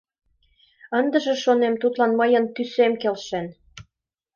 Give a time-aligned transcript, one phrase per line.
[0.99, 3.45] «Ындыже, шонем, тудлан мыйын тӱсем келшен».